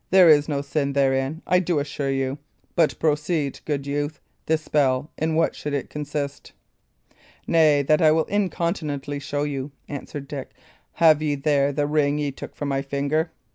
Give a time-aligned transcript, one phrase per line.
[0.09, 2.39] There is no sin therein, I do assure you.
[2.75, 4.19] But proceed, good youth.
[4.47, 6.53] This spell in what should it consist?"
[7.45, 10.53] "Nay, that I will incontinently show you," answered Dick.
[10.93, 13.29] "Have ye there the ring ye took from my finger?